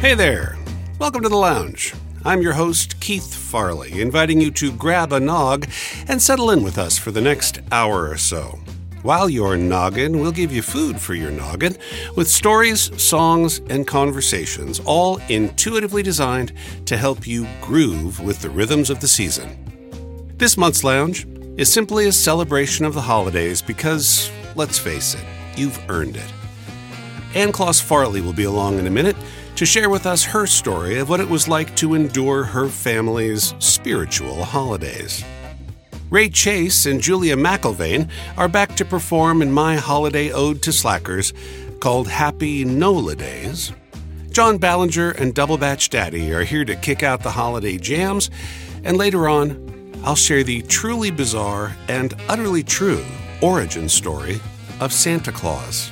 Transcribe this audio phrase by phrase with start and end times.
[0.00, 0.56] Hey there.
[1.00, 1.92] Welcome to the lounge.
[2.24, 5.68] I'm your host, Keith Farley, inviting you to grab a nog
[6.06, 8.60] and settle in with us for the next hour or so.
[9.02, 11.76] While you're noggin, we'll give you food for your noggin
[12.14, 16.52] with stories, songs, and conversations, all intuitively designed
[16.86, 20.32] to help you groove with the rhythms of the season.
[20.36, 21.26] This month's lounge
[21.56, 25.24] is simply a celebration of the holidays because, let's face it,
[25.56, 26.32] you've earned it.
[27.34, 29.16] Ann Kloss Farley will be along in a minute
[29.58, 33.56] to share with us her story of what it was like to endure her family's
[33.58, 35.24] spiritual holidays.
[36.10, 41.32] Ray Chase and Julia McIlvaine are back to perform in my holiday ode to slackers
[41.80, 43.72] called Happy Nola Days.
[44.30, 48.30] John Ballinger and Double Batch Daddy are here to kick out the holiday jams,
[48.84, 53.04] and later on, I'll share the truly bizarre and utterly true
[53.42, 54.40] origin story
[54.78, 55.90] of Santa Claus.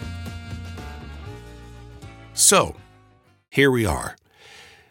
[2.33, 2.77] So,
[3.57, 4.17] here we are,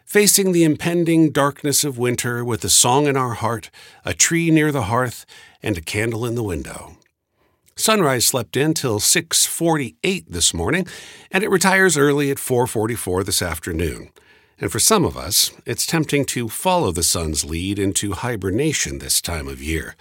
[0.04, 3.70] facing the impending darkness of winter with a song in our heart,
[4.04, 5.24] a tree near the hearth,
[5.62, 6.96] and a candle in the window.
[7.76, 10.84] Sunrise slept in till 6:48 this morning,
[11.30, 14.10] and it retires early at 4:44 this afternoon.
[14.58, 19.20] And for some of us, it's tempting to follow the sun's lead into hibernation this
[19.20, 19.94] time of year.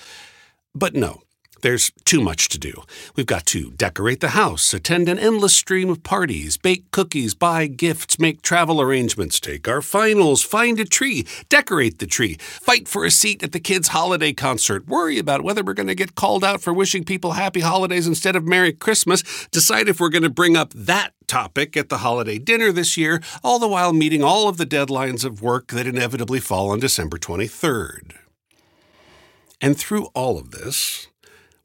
[0.74, 1.22] But no,
[1.66, 2.84] there's too much to do.
[3.16, 7.66] We've got to decorate the house, attend an endless stream of parties, bake cookies, buy
[7.66, 13.04] gifts, make travel arrangements, take our finals, find a tree, decorate the tree, fight for
[13.04, 16.44] a seat at the kids' holiday concert, worry about whether we're going to get called
[16.44, 20.30] out for wishing people happy holidays instead of Merry Christmas, decide if we're going to
[20.30, 24.48] bring up that topic at the holiday dinner this year, all the while meeting all
[24.48, 28.12] of the deadlines of work that inevitably fall on December 23rd.
[29.62, 31.08] And through all of this,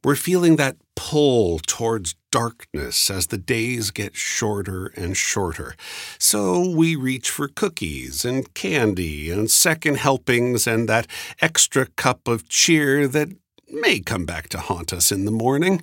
[0.02, 5.74] we're feeling that pull towards darkness as the days get shorter and shorter.
[6.18, 11.06] So we reach for cookies and candy and second helpings and that
[11.40, 13.28] extra cup of cheer that
[13.68, 15.82] may come back to haunt us in the morning.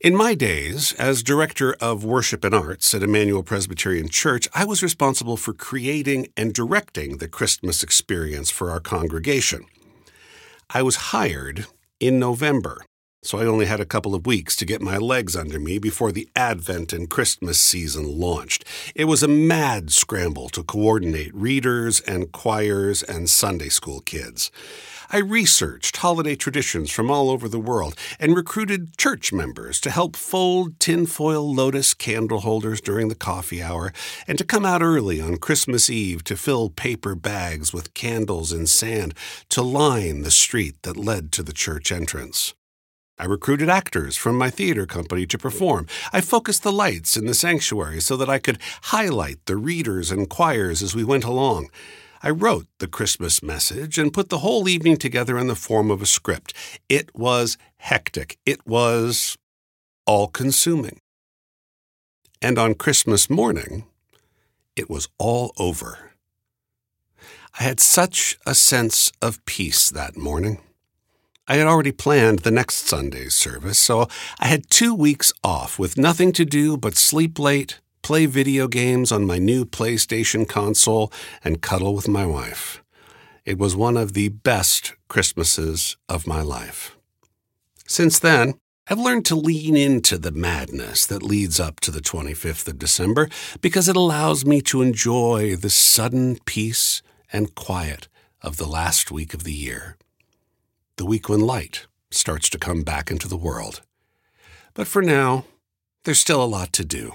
[0.00, 4.82] In my days, as Director of Worship and Arts at Emmanuel Presbyterian Church, I was
[4.82, 9.64] responsible for creating and directing the Christmas experience for our congregation.
[10.70, 11.66] I was hired
[12.02, 12.84] in November,
[13.22, 16.10] so I only had a couple of weeks to get my legs under me before
[16.10, 18.64] the Advent and Christmas season launched.
[18.96, 24.50] It was a mad scramble to coordinate readers and choirs and Sunday school kids.
[25.14, 30.16] I researched holiday traditions from all over the world and recruited church members to help
[30.16, 33.92] fold tinfoil lotus candle holders during the coffee hour
[34.26, 38.70] and to come out early on Christmas Eve to fill paper bags with candles and
[38.70, 39.12] sand
[39.50, 42.54] to line the street that led to the church entrance.
[43.18, 45.88] I recruited actors from my theater company to perform.
[46.14, 50.30] I focused the lights in the sanctuary so that I could highlight the readers and
[50.30, 51.68] choirs as we went along.
[52.22, 56.00] I wrote the Christmas message and put the whole evening together in the form of
[56.00, 56.54] a script.
[56.88, 58.38] It was hectic.
[58.46, 59.36] It was
[60.06, 61.00] all consuming.
[62.40, 63.86] And on Christmas morning,
[64.76, 66.12] it was all over.
[67.58, 70.60] I had such a sense of peace that morning.
[71.48, 74.06] I had already planned the next Sunday's service, so
[74.38, 79.12] I had two weeks off with nothing to do but sleep late, play video games
[79.12, 81.12] on my new PlayStation console,
[81.44, 82.82] and cuddle with my wife.
[83.44, 86.96] It was one of the best Christmases of my life.
[87.86, 88.54] Since then,
[88.88, 93.28] I've learned to lean into the madness that leads up to the 25th of December
[93.60, 97.00] because it allows me to enjoy the sudden peace
[97.32, 98.08] and quiet
[98.42, 99.96] of the last week of the year.
[100.96, 103.82] The week when light starts to come back into the world.
[104.74, 105.44] But for now,
[106.04, 107.14] there's still a lot to do.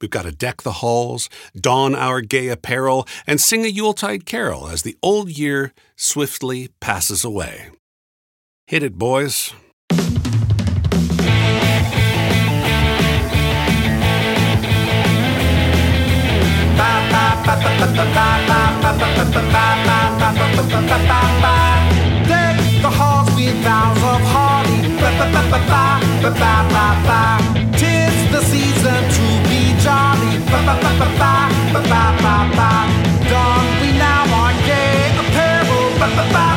[0.00, 4.68] We've got to deck the halls, don our gay apparel, and sing a Yuletide carol
[4.68, 7.70] as the old year swiftly passes away.
[8.66, 9.52] Hit it, boys.
[22.28, 24.66] Deck the halls with vows of hardy.
[30.46, 32.16] Jolly.
[33.28, 35.86] Don we now our gay apparel.
[35.98, 36.55] Told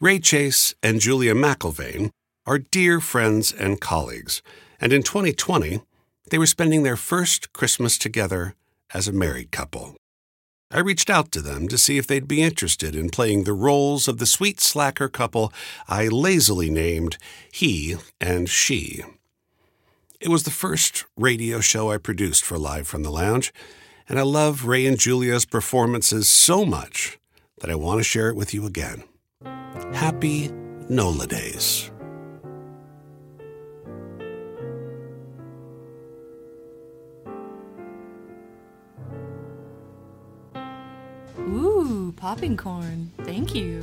[0.00, 2.10] Ray Chase and Julia McIlvaine
[2.46, 4.42] are dear friends and colleagues,
[4.80, 5.80] and in 2020,
[6.30, 8.54] they were spending their first Christmas together
[8.92, 9.96] as a married couple.
[10.70, 14.08] I reached out to them to see if they'd be interested in playing the roles
[14.08, 15.54] of the sweet slacker couple
[15.88, 17.16] I lazily named
[17.50, 19.04] He and She.
[20.20, 23.54] It was the first radio show I produced for Live from the Lounge,
[24.08, 27.18] and I love Ray and Julia's performances so much
[27.60, 29.04] that I want to share it with you again.
[29.92, 30.48] Happy
[30.88, 31.90] NOLA Days.
[41.38, 43.10] Ooh, popping corn.
[43.22, 43.82] Thank you.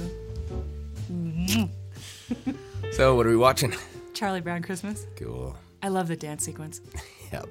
[2.92, 3.74] So, what are we watching?
[4.13, 5.06] Charlie Brown Christmas.
[5.18, 5.56] Cool.
[5.83, 6.81] I love the dance sequence.
[7.33, 7.48] Yep.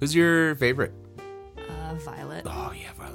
[0.00, 0.92] Who's your favorite?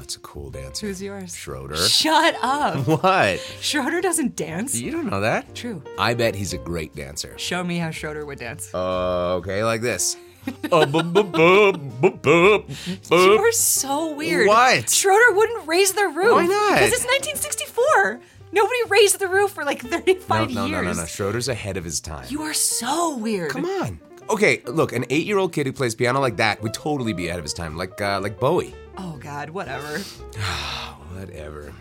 [0.10, 0.88] Violet's a cool dancer.
[0.88, 1.36] Who's yours?
[1.36, 1.76] Schroeder.
[1.76, 2.88] Shut up.
[3.00, 3.40] What?
[3.62, 4.76] Schroeder doesn't dance.
[4.76, 5.54] You don't know that?
[5.54, 5.84] True.
[5.98, 7.38] I bet he's a great dancer.
[7.38, 8.74] Show me how Schroeder would dance.
[8.74, 10.18] Uh, okay, like this.
[10.72, 12.64] Uh, bu- bu- bu- bu- bu-
[13.12, 14.48] You're so weird.
[14.48, 14.90] What?
[14.90, 16.32] Schroeder wouldn't raise the roof.
[16.34, 16.74] Why not?
[16.76, 18.20] Because it's 1964.
[18.52, 20.86] Nobody raised the roof for like 35 no, no, years.
[20.86, 21.06] no, no, no.
[21.06, 22.26] Schroeder's ahead of his time.
[22.30, 23.52] You are so weird.
[23.52, 24.00] Come on.
[24.30, 27.46] Okay, look, an eight-year-old kid who plays piano like that would totally be ahead of
[27.46, 28.74] his time, like uh, like Bowie.
[29.02, 29.98] Oh God, whatever.
[31.18, 31.74] Whatever.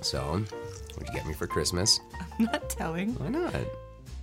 [0.00, 0.42] So,
[0.94, 2.00] what'd you get me for Christmas?
[2.38, 3.14] I'm not telling.
[3.16, 3.54] Why not?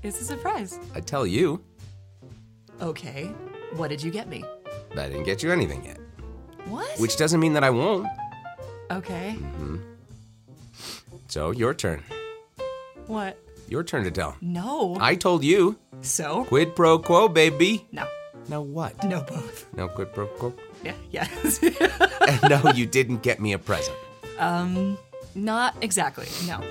[0.04, 0.78] It's a surprise.
[0.96, 1.62] I'd tell you,
[2.82, 3.26] Okay.
[3.76, 4.44] What did you get me?
[4.90, 6.00] but I didn't get you anything yet.
[6.66, 6.88] What?
[7.00, 8.08] Which doesn't mean that I won't.
[8.92, 9.36] Okay.
[9.38, 9.78] Mm-hmm.
[11.28, 12.04] So, your turn.
[13.08, 13.38] What?
[13.68, 14.36] Your turn to tell.
[14.42, 14.98] No.
[15.00, 15.78] I told you.
[16.02, 16.46] so?
[16.46, 17.86] Quid pro quo, baby.
[17.92, 18.08] No.
[18.48, 19.04] Now what?
[19.04, 19.66] No, both.
[19.76, 20.54] No quid pro quo.
[20.84, 20.94] Yeah.
[21.12, 21.60] Yes.
[22.30, 23.98] And no, you didn't get me a present.
[24.40, 24.98] um,
[25.36, 26.28] not exactly.
[26.48, 26.62] No.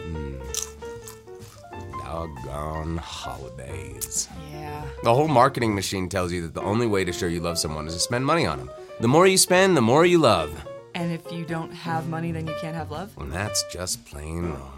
[2.03, 4.29] Doggone holidays.
[4.53, 4.83] Yeah.
[5.03, 7.87] The whole marketing machine tells you that the only way to show you love someone
[7.87, 8.71] is to spend money on them.
[9.01, 10.51] The more you spend, the more you love.
[10.95, 13.11] And if you don't have money, then you can't have love.
[13.19, 14.75] And that's just plain wrong.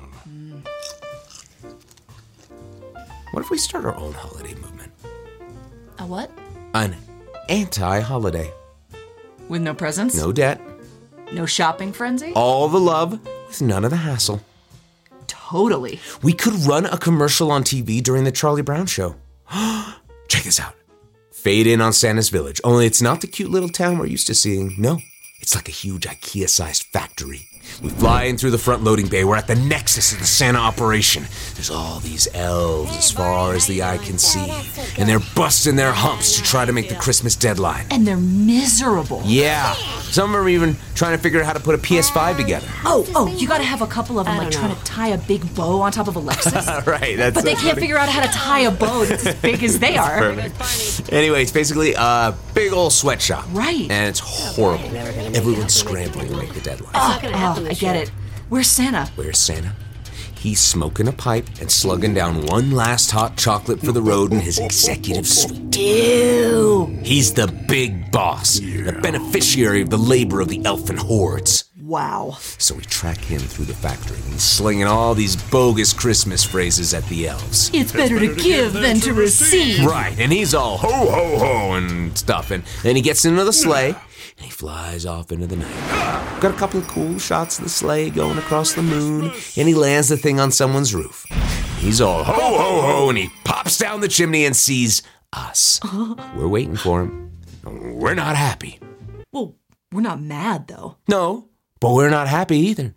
[3.33, 4.93] What if we start our own holiday movement?
[6.01, 6.31] A what?
[6.75, 6.97] An
[7.49, 8.53] anti holiday.
[9.49, 10.15] With no presents.
[10.17, 10.61] No debt,
[11.33, 12.33] No shopping frenzy.
[12.35, 13.13] all the love,
[13.49, 14.41] with none of the hassle.
[15.27, 15.99] Totally.
[16.23, 19.17] We could run a commercial on TV during the Charlie Brown show.
[20.29, 20.75] Check this out.
[21.33, 24.35] Fade in on Santa's Village, only it's not the cute little town we're used to
[24.35, 24.75] seeing.
[24.79, 24.99] No,
[25.41, 27.49] it's like a huge IKEA sized factory.
[27.83, 29.25] We fly in through the front loading bay.
[29.25, 31.25] We're at the nexus of the Santa operation.
[31.55, 34.51] There's all these elves as far as the eye can see,
[34.99, 37.87] and they're busting their humps to try to make the Christmas deadline.
[37.91, 39.23] And they're miserable.
[39.25, 39.75] Yeah,
[40.11, 42.67] some of them are even trying to figure out how to put a PS5 together.
[42.85, 45.55] Oh, oh, you gotta have a couple of them like trying to tie a big
[45.55, 46.87] bow on top of a Lexus.
[46.87, 49.63] right, that's but they can't figure out how to tie a bow that's as big
[49.63, 50.35] as they are.
[50.35, 51.13] Perfect.
[51.13, 53.47] Anyway, it's basically a big old sweatshop.
[53.53, 53.91] Right.
[53.91, 54.85] And it's horrible.
[54.95, 56.93] Everyone's scrambling to make the deadline.
[56.95, 57.19] Oh,
[57.67, 58.09] I get it.
[58.49, 59.07] Where's Santa?
[59.15, 59.75] Where's Santa?
[60.35, 64.41] He's smoking a pipe and slugging down one last hot chocolate for the road in
[64.41, 65.77] his executive suite.
[65.77, 66.99] Ew.
[67.03, 71.65] He's the big boss, the beneficiary of the labor of the elfin hordes.
[71.91, 72.39] Wow.
[72.57, 76.95] So we track him through the factory and he's slinging all these bogus Christmas phrases
[76.95, 77.71] at the elves.
[77.75, 79.85] It's better to give than to receive.
[79.85, 83.53] Right, and he's all ho ho ho and stuff, and then he gets into the
[83.53, 83.95] sleigh
[84.37, 86.41] and he flies off into the night.
[86.41, 89.75] Got a couple of cool shots of the sleigh going across the moon, and he
[89.75, 91.25] lands the thing on someone's roof.
[91.79, 95.81] He's all ho ho ho, and he pops down the chimney and sees us.
[96.37, 97.33] We're waiting for him.
[97.65, 98.79] We're not happy.
[99.33, 99.55] Well,
[99.93, 100.97] we're not mad though.
[101.09, 101.49] No,
[101.81, 102.95] but we're not happy either.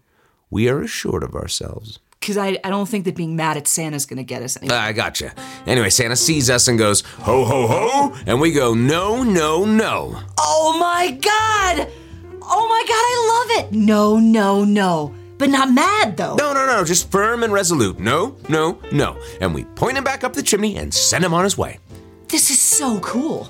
[0.49, 1.99] We are assured of ourselves.
[2.23, 4.79] Because I, I don't think that being mad at Santa's gonna get us anywhere.
[4.79, 5.33] Ah, I gotcha.
[5.67, 10.17] Anyway, Santa sees us and goes, ho, ho, ho, and we go, no, no, no.
[10.39, 11.89] oh my god!
[12.41, 13.73] Oh my god, I love it!
[13.73, 15.13] No, no, no.
[15.37, 16.35] But not mad though.
[16.35, 17.99] No, no, no, just firm and resolute.
[17.99, 19.19] No, no, no.
[19.41, 21.79] And we point him back up the chimney and send him on his way.
[22.29, 23.49] This is so cool.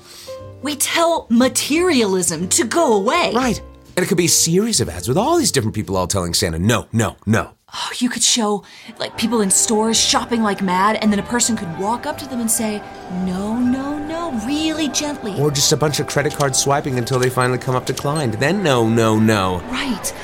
[0.62, 3.30] We tell materialism to go away.
[3.32, 3.62] Right.
[3.96, 6.34] And it could be a series of ads with all these different people all telling
[6.34, 7.52] Santa, no, no, no.
[7.74, 8.62] Oh, you could show
[8.98, 12.28] like people in stores shopping like mad, and then a person could walk up to
[12.28, 12.82] them and say,
[13.24, 15.38] No, no, no, really gently.
[15.40, 18.34] Or just a bunch of credit card swiping until they finally come up declined.
[18.34, 19.60] Then no, no, no.
[19.70, 20.14] Right.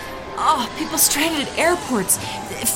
[0.43, 2.17] Oh, people stranded at airports,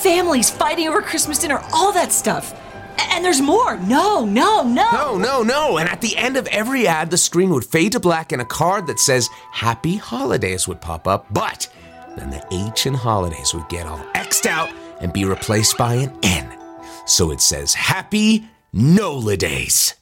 [0.02, 2.60] families fighting over Christmas dinner, all that stuff.
[2.98, 3.76] And there's more.
[3.78, 4.90] No, no, no.
[4.92, 5.78] No, no, no.
[5.78, 8.44] And at the end of every ad, the screen would fade to black and a
[8.44, 11.26] card that says Happy Holidays would pop up.
[11.32, 11.68] But
[12.16, 16.16] then the H in holidays would get all X'd out and be replaced by an
[16.22, 16.58] N.
[17.06, 19.94] So it says Happy NOLA Days.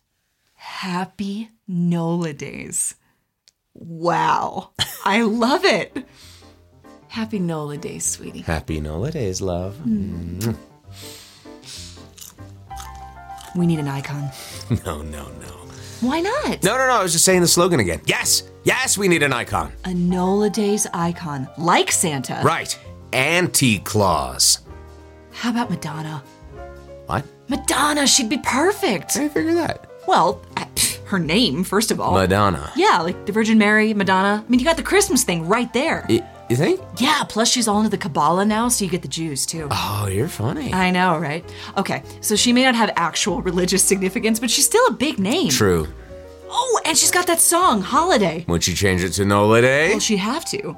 [0.54, 2.94] Happy NOLA days.
[3.74, 4.70] Wow.
[5.04, 6.06] I love it.
[7.08, 8.40] Happy NOLA days, sweetie.
[8.40, 9.76] Happy NOLA Days, love.
[9.76, 10.38] Hmm.
[10.38, 10.56] Mm.
[13.54, 14.30] We need an icon.
[14.86, 15.71] No, no, no.
[16.02, 16.64] Why not?
[16.64, 16.94] No, no, no.
[16.94, 18.00] I was just saying the slogan again.
[18.06, 19.72] Yes, yes, we need an icon.
[19.84, 22.40] A NOLA days icon, like Santa.
[22.42, 22.76] Right.
[23.12, 24.58] Anti Claus.
[25.30, 26.22] How about Madonna?
[27.06, 27.24] What?
[27.48, 29.14] Madonna, she'd be perfect.
[29.14, 29.88] How do you figure that?
[30.08, 30.42] Well,
[31.06, 32.14] her name, first of all.
[32.14, 32.72] Madonna.
[32.74, 34.42] Yeah, like the Virgin Mary, Madonna.
[34.44, 36.04] I mean, you got the Christmas thing right there.
[36.52, 36.80] You think?
[36.98, 39.68] Yeah, plus she's all into the Kabbalah now, so you get the Jews too.
[39.70, 40.72] Oh, you're funny.
[40.72, 41.44] I know, right?
[41.76, 45.50] Okay, so she may not have actual religious significance, but she's still a big name.
[45.50, 45.88] True.
[46.48, 48.44] Oh, and she's got that song, Holiday.
[48.46, 49.90] Would she change it to NOLA Day?
[49.90, 50.76] Well, she'd have to.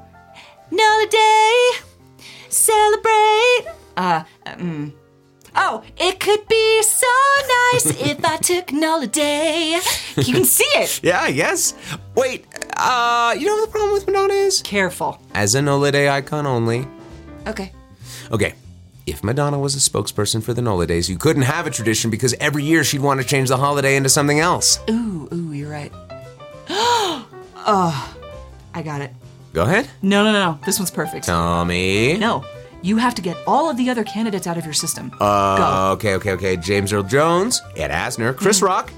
[0.71, 1.69] Another day,
[2.49, 3.65] celebrate.
[3.97, 4.93] Uh, mm.
[5.55, 7.07] Oh, it could be so
[7.73, 9.79] nice if I took another day.
[10.17, 10.99] You can see it.
[11.03, 11.73] Yeah, I guess.
[12.15, 12.45] Wait,
[12.77, 14.61] uh, you know what the problem with Madonna is?
[14.61, 15.19] Careful.
[15.33, 16.87] As a NOLA Day icon only.
[17.47, 17.71] Okay.
[18.31, 18.53] Okay,
[19.05, 22.33] if Madonna was a spokesperson for the NOLA Days, you couldn't have a tradition because
[22.39, 24.79] every year she'd want to change the holiday into something else.
[24.89, 25.91] Ooh, ooh, you're right.
[26.69, 28.15] oh,
[28.73, 29.11] I got it.
[29.53, 29.87] Go ahead.
[30.01, 30.59] No, no, no, no.
[30.65, 31.25] This one's perfect.
[31.27, 32.17] Tommy.
[32.17, 32.43] No,
[32.85, 35.11] you have to get all of the other candidates out of your system.
[35.19, 35.91] Uh, Go.
[35.93, 36.55] okay, okay, okay.
[36.55, 38.93] James Earl Jones, Ed Asner, Chris Rock,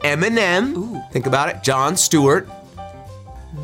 [0.00, 0.76] Eminem.
[0.76, 1.02] Ooh.
[1.10, 1.60] Think about it.
[1.62, 2.48] Jon Stewart.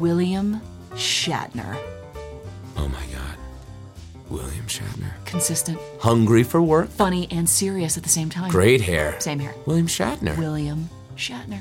[0.01, 0.61] William
[0.95, 1.79] Shatner.
[2.77, 3.37] Oh my God.
[4.29, 5.13] William Shatner.
[5.25, 6.89] Consistent, Hungry for work.
[6.89, 8.51] funny, and serious at the same time.
[8.51, 9.15] Great hair.
[9.21, 9.55] Same here.
[9.65, 10.37] William Shatner.
[10.37, 11.61] William Shatner.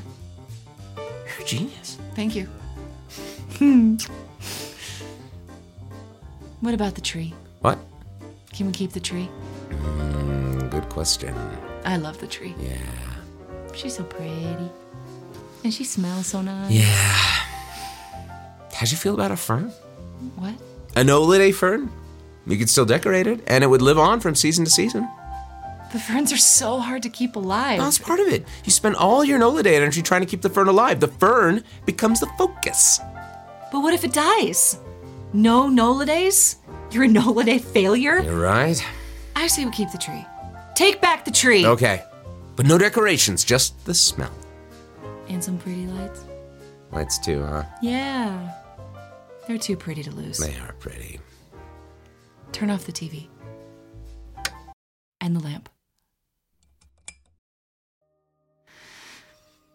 [0.98, 2.00] You're a genius.
[2.16, 2.46] Thank you.
[3.60, 3.96] Hmm.
[6.62, 7.36] what about the tree?
[7.62, 7.78] What?
[8.58, 9.30] Can we keep the tree?
[9.70, 11.36] Mm, good question.
[11.86, 12.56] I love the tree.
[12.60, 12.80] Yeah.
[13.76, 14.72] She's so pretty.
[15.64, 16.72] And she smells so nice.
[16.72, 17.14] Yeah.
[18.74, 19.72] How'd you feel about a fern?
[20.38, 20.56] What?
[20.96, 21.92] A NOLA fern?
[22.48, 25.08] You could still decorate it, and it would live on from season to season.
[25.94, 27.80] The ferns are so hard to keep alive.
[27.80, 28.44] That's part of it.
[28.64, 31.00] You spend all your NOLA Day energy trying to keep the fern alive.
[31.00, 33.00] The fern becomes the focus.
[33.72, 34.80] But what if it dies?
[35.32, 36.08] No Nola
[36.92, 38.20] a Nola day failure?
[38.20, 38.84] You're right.
[39.36, 40.26] I say we keep the tree.
[40.76, 41.66] Take back the tree.
[41.66, 42.04] Okay.
[42.56, 44.34] But no decorations, just the smell.
[45.30, 46.24] And some pretty lights.
[46.92, 47.64] Lights too, huh?
[47.82, 48.54] Yeah.
[49.48, 50.38] They're too pretty to lose.
[50.38, 51.20] They are pretty.
[52.52, 53.28] Turn off the TV.
[55.22, 55.70] And the lamp.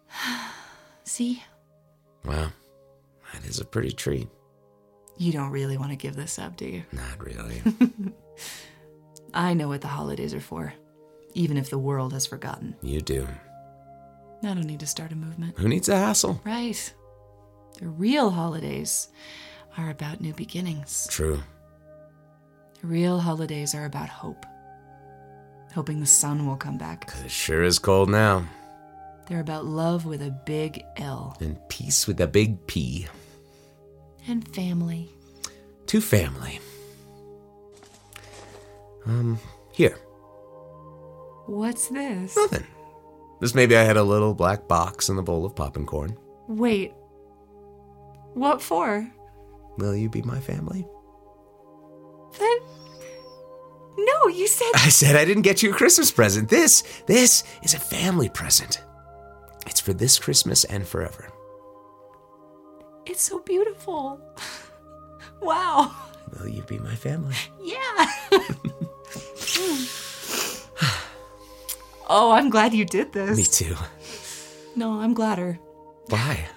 [1.03, 1.43] See?
[2.25, 2.51] Wow.
[3.33, 4.27] That is a pretty treat.
[5.17, 6.83] You don't really want to give this up, do you?
[6.91, 7.61] Not really.
[9.33, 10.73] I know what the holidays are for,
[11.33, 12.75] even if the world has forgotten.
[12.81, 13.27] you do.
[14.41, 15.57] I don't need to start a movement.
[15.57, 16.41] Who needs a hassle?
[16.43, 16.93] Right.
[17.79, 19.07] The real holidays
[19.77, 21.07] are about new beginnings.
[21.09, 21.41] True.
[22.81, 24.45] The real holidays are about hope.
[25.73, 27.11] Hoping the sun will come back.
[27.23, 28.45] It sure is cold now.
[29.27, 31.37] They're about love with a big L.
[31.39, 33.07] And peace with a big P.
[34.27, 35.09] And family.
[35.87, 36.59] To family.
[39.05, 39.37] Um,
[39.71, 39.97] here.
[41.45, 42.35] What's this?
[42.37, 42.65] Nothing.
[43.41, 46.17] Just maybe I had a little black box in the bowl of popping corn.
[46.47, 46.93] Wait.
[48.33, 49.11] What for?
[49.77, 50.87] Will you be my family?
[52.39, 52.59] That.
[53.97, 54.71] No, you said.
[54.75, 56.47] I said I didn't get you a Christmas present.
[56.49, 58.81] This, this is a family present.
[59.67, 61.32] It's for this Christmas and forever.
[63.05, 64.19] It's so beautiful.
[65.41, 65.91] Wow.
[66.39, 67.35] Will you be my family?
[67.61, 68.07] Yeah.
[72.07, 73.37] oh, I'm glad you did this.
[73.37, 73.75] Me too.
[74.77, 75.59] No, I'm gladder.
[76.07, 76.47] Why?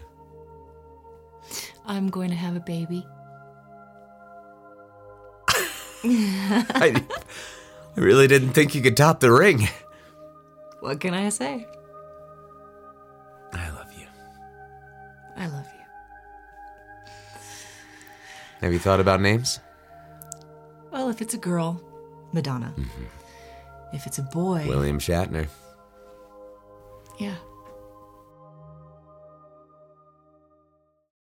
[1.85, 3.05] I'm going to have a baby.
[6.05, 7.05] I,
[7.97, 9.69] I really didn't think you could top the ring.
[10.81, 11.67] What can I say?
[18.67, 19.61] Have you thought about names?
[20.91, 21.81] Well, if it's a girl,
[22.33, 22.75] Madonna.
[22.77, 23.05] Mm-hmm.
[23.95, 25.47] If it's a boy, William Shatner.
[27.17, 27.37] yeah.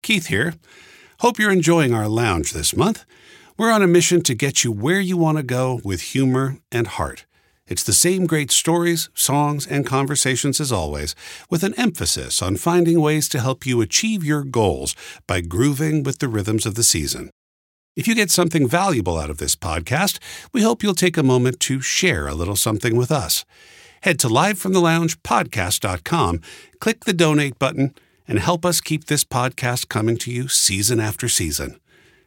[0.01, 0.53] Keith here.
[1.19, 3.03] Hope you're enjoying our lounge this month.
[3.57, 6.87] We're on a mission to get you where you want to go with humor and
[6.87, 7.25] heart.
[7.67, 11.15] It's the same great stories, songs, and conversations as always,
[11.49, 14.95] with an emphasis on finding ways to help you achieve your goals
[15.25, 17.31] by grooving with the rhythms of the season.
[17.95, 20.19] If you get something valuable out of this podcast,
[20.53, 23.45] we hope you'll take a moment to share a little something with us.
[24.03, 26.41] Head to livefromtheloungepodcast.com,
[26.79, 27.95] click the donate button,
[28.27, 31.79] and help us keep this podcast coming to you season after season.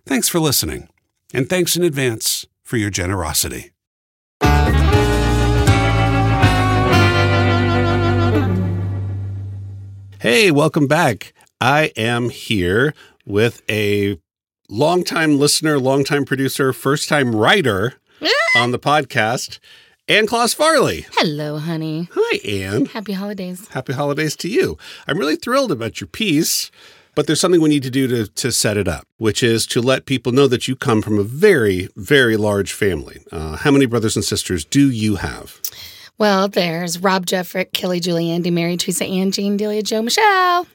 [0.05, 0.89] Thanks for listening,
[1.33, 3.71] and thanks in advance for your generosity.
[10.21, 11.33] Hey, welcome back.
[11.61, 12.93] I am here
[13.25, 14.19] with a
[14.69, 17.95] longtime listener, longtime producer, first time writer
[18.57, 19.61] on the podcast,
[20.09, 21.07] Ann Claus Farley.
[21.13, 22.09] Hello, honey.
[22.13, 22.87] Hi, Ann.
[22.87, 23.69] Happy holidays.
[23.69, 24.77] Happy holidays to you.
[25.07, 26.73] I'm really thrilled about your piece,
[27.15, 29.81] but there's something we need to do to, to set it up, which is to
[29.81, 33.21] let people know that you come from a very, very large family.
[33.31, 35.61] Uh, how many brothers and sisters do you have?
[36.19, 40.67] Well, there's Rob Jeffrick, Kelly, Julie, Andy, Mary, Teresa, Ann, Jean, Delia, Joe, Michelle.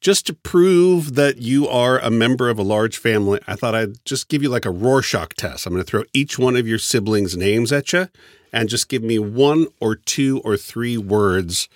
[0.00, 4.02] Just to prove that you are a member of a large family, I thought I'd
[4.06, 5.66] just give you like a Rorschach test.
[5.66, 8.08] I'm going to throw each one of your siblings' names at you
[8.54, 11.68] and just give me one or two or three words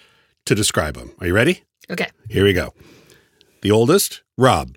[0.46, 1.12] to describe them.
[1.20, 1.62] Are you ready?
[1.90, 2.08] Okay.
[2.30, 2.72] Here we go.
[3.60, 4.76] The oldest, Rob.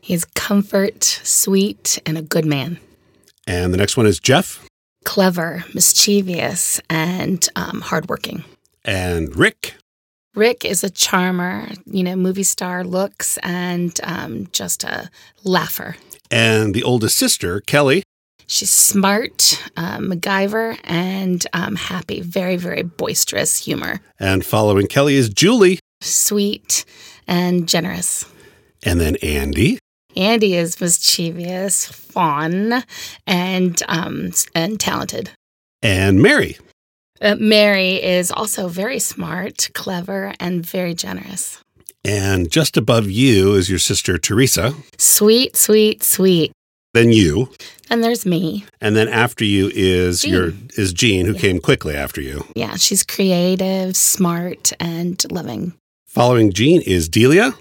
[0.00, 2.78] He's comfort, sweet, and a good man.
[3.46, 4.66] And the next one is Jeff
[5.06, 8.44] Clever, mischievous, and um, hardworking.
[8.84, 9.74] and Rick.
[10.34, 15.08] Rick is a charmer, you know, movie star looks, and um, just a
[15.44, 15.96] laugher.
[16.30, 18.02] And the oldest sister, Kelly.
[18.48, 22.20] She's smart, uh, MacGyver, and um, happy.
[22.20, 24.00] Very, very boisterous humor.
[24.20, 25.78] And following Kelly is Julie.
[26.02, 26.84] Sweet
[27.26, 28.26] and generous.
[28.84, 29.78] And then Andy.
[30.16, 32.84] Andy is mischievous, fun,
[33.26, 35.30] and um, and talented.
[35.82, 36.56] And Mary.
[37.20, 41.60] Uh, Mary is also very smart, clever, and very generous.
[42.04, 44.74] And just above you is your sister, Teresa.
[44.98, 46.52] Sweet, sweet, sweet.
[46.94, 47.50] Then you.
[47.90, 48.64] And there's me.
[48.80, 50.32] And then after you is Jean.
[50.32, 52.46] your is Jean, who came quickly after you.
[52.54, 55.74] Yeah, she's creative, smart, and loving.
[56.06, 57.54] Following Jean is Delia.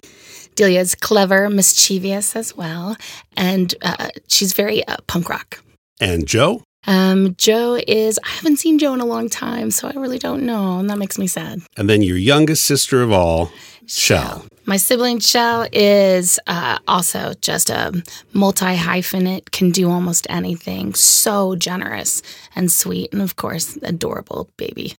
[0.56, 2.98] Delia's clever, mischievous as well,
[3.38, 5.62] and uh, she's very uh, punk rock.
[6.00, 6.64] And Joe.
[6.88, 10.44] Um, Joe is, I haven't seen Joe in a long time, so I really don't
[10.44, 11.62] know, and that makes me sad.
[11.78, 13.52] And then your youngest sister of all,
[13.88, 14.46] Shell.
[14.66, 20.94] My sibling Shell is uh, also just a multi hyphenate, can do almost anything.
[20.96, 22.22] So generous
[22.56, 24.96] and sweet, and of course, adorable baby.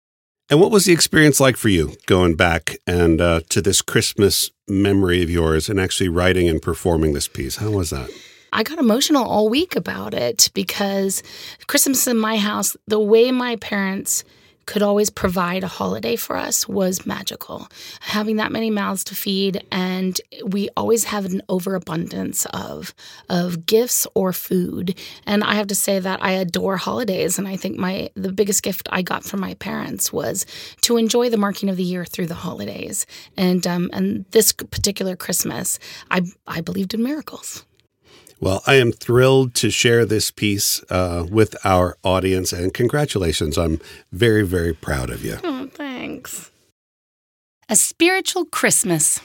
[0.48, 4.52] And what was the experience like for you going back and uh, to this Christmas
[4.68, 7.56] memory of yours and actually writing and performing this piece?
[7.56, 8.08] How was that?
[8.52, 11.24] I got emotional all week about it because
[11.66, 14.24] Christmas in my house, the way my parents
[14.66, 17.68] could always provide a holiday for us was magical.
[18.00, 22.94] Having that many mouths to feed, and we always have an overabundance of
[23.28, 24.98] of gifts or food.
[25.24, 28.62] And I have to say that I adore holidays, and I think my the biggest
[28.62, 30.44] gift I got from my parents was
[30.82, 33.06] to enjoy the marking of the year through the holidays.
[33.36, 35.78] And um, and this particular Christmas,
[36.10, 37.64] I I believed in miracles.
[38.38, 43.56] Well, I am thrilled to share this piece uh, with our audience and congratulations.
[43.56, 43.80] I'm
[44.12, 45.38] very, very proud of you.
[45.42, 46.50] Oh, thanks.
[47.68, 49.20] A Spiritual Christmas.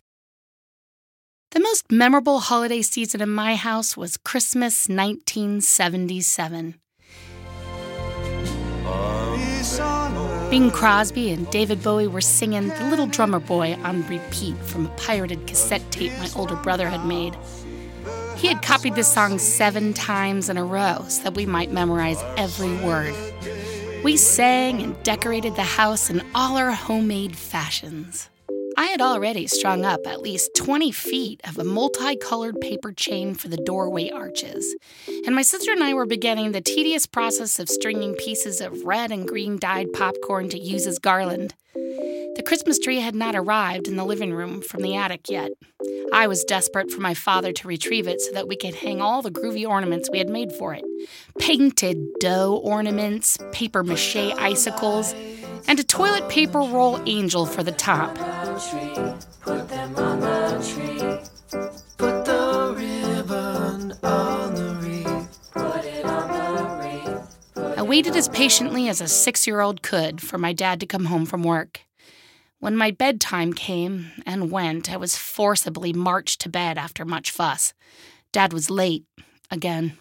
[1.52, 6.76] The most memorable holiday season in my house was Christmas 1977.
[10.50, 14.90] Bing Crosby and David Bowie were singing The Little Drummer Boy on repeat from a
[14.96, 17.38] pirated cassette tape my older brother had made.
[18.38, 22.22] He had copied this song seven times in a row so that we might memorize
[22.38, 23.14] every word.
[24.04, 28.31] We sang and decorated the house in all our homemade fashions.
[28.78, 33.48] I had already strung up at least 20 feet of a multicolored paper chain for
[33.48, 34.76] the doorway arches,
[35.26, 39.12] and my sister and I were beginning the tedious process of stringing pieces of red
[39.12, 41.54] and green dyed popcorn to use as garland.
[41.74, 45.52] The Christmas tree had not arrived in the living room from the attic yet.
[46.14, 49.22] I was desperate for my father to retrieve it so that we could hang all
[49.22, 50.84] the groovy ornaments we had made for it
[51.40, 55.14] painted dough ornaments, paper mache icicles,
[55.68, 58.18] and a toilet paper roll angel for the top.
[67.78, 71.06] A waited as patiently as a six year old could for my dad to come
[71.06, 71.82] home from work.
[72.60, 77.74] When my bedtime came and went, I was forcibly marched to bed after much fuss.
[78.32, 79.06] Dad was late,
[79.50, 79.98] again.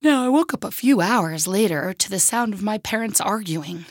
[0.00, 3.84] Now, I woke up a few hours later to the sound of my parents arguing.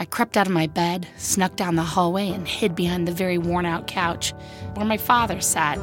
[0.00, 3.36] I crept out of my bed, snuck down the hallway, and hid behind the very
[3.36, 4.32] worn out couch
[4.72, 5.78] where my father sat,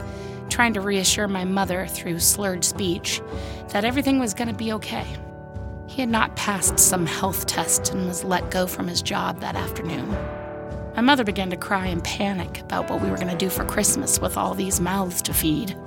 [0.49, 3.21] trying to reassure my mother through slurred speech
[3.69, 5.05] that everything was going to be okay.
[5.87, 9.55] He had not passed some health test and was let go from his job that
[9.55, 10.09] afternoon.
[10.95, 13.65] My mother began to cry in panic about what we were going to do for
[13.65, 15.77] Christmas with all these mouths to feed.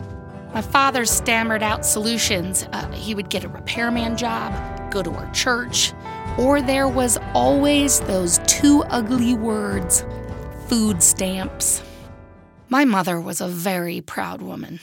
[0.54, 2.64] My father stammered out solutions.
[2.72, 4.52] Uh, he would get a repairman job,
[4.92, 5.92] go to our church,
[6.38, 10.04] or there was always those two ugly words
[10.68, 11.82] food stamps.
[12.68, 14.78] My mother was a very proud woman,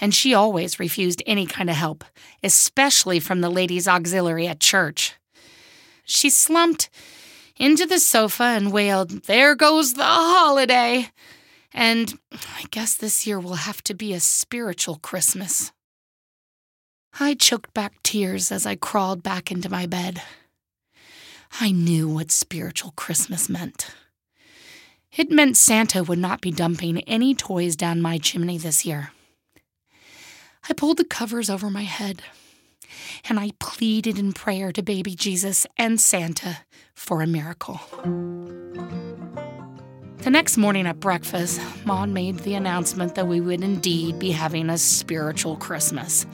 [0.00, 2.04] and she always refused any kind of help,
[2.42, 5.14] especially from the ladies' auxiliary at church.
[6.04, 6.90] She slumped
[7.56, 11.10] into the sofa and wailed, There goes the holiday!
[11.72, 15.72] And I guess this year will have to be a spiritual Christmas.
[17.18, 20.22] I choked back tears as I crawled back into my bed.
[21.58, 23.94] I knew what spiritual Christmas meant.
[25.16, 29.12] It meant Santa would not be dumping any toys down my chimney this year.
[30.68, 32.22] I pulled the covers over my head
[33.26, 36.58] and I pleaded in prayer to baby Jesus and Santa
[36.94, 37.80] for a miracle.
[40.18, 44.68] The next morning at breakfast, Mom made the announcement that we would indeed be having
[44.68, 46.26] a spiritual Christmas.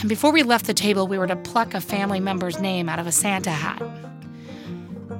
[0.00, 2.98] And before we left the table, we were to pluck a family member's name out
[2.98, 3.80] of a Santa hat.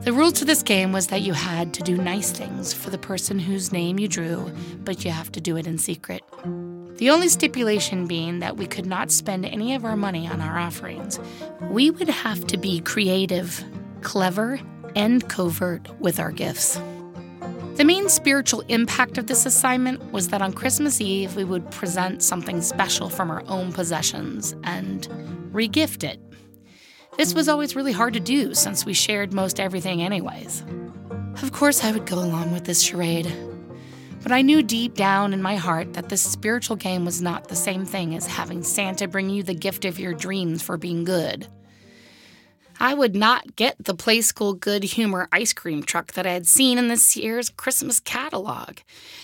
[0.03, 2.99] The rule to this game was that you had to do nice things for the
[2.99, 4.53] person whose name you drew,
[4.85, 6.23] but you have to do it in secret.
[6.99, 10.59] The only stipulation being that we could not spend any of our money on our
[10.59, 11.19] offerings.
[11.63, 13.65] We would have to be creative,
[14.03, 14.61] clever,
[14.95, 16.79] and covert with our gifts.
[17.77, 22.23] The main spiritual impact of this assignment was that on Christmas Eve, we would present
[22.23, 25.09] something special from our own possessions and
[25.53, 26.21] regift it.
[27.17, 30.65] This was always really hard to do since we shared most everything, anyways.
[31.43, 33.33] Of course, I would go along with this charade,
[34.23, 37.57] but I knew deep down in my heart that this spiritual game was not the
[37.57, 41.47] same thing as having Santa bring you the gift of your dreams for being good.
[42.81, 46.79] I would not get the Playskool Good Humor ice cream truck that I had seen
[46.79, 48.79] in this year's Christmas catalog.